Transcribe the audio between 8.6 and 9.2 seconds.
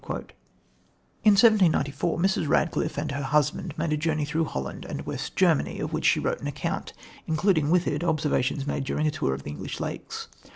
made during a